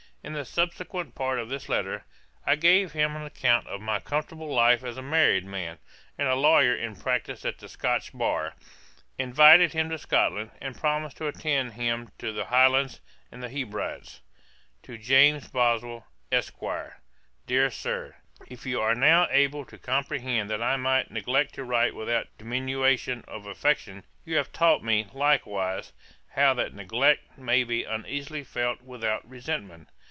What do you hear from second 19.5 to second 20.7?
to comprehend that